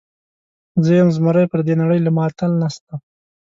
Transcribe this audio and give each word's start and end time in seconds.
زه 0.83 0.91
یم 0.99 1.09
زمری، 1.15 1.45
پر 1.51 1.59
دې 1.67 1.73
نړۍ 1.81 1.99
له 2.05 2.11
ما 2.15 2.23
اتل 2.29 2.51
نسته. 2.61 2.93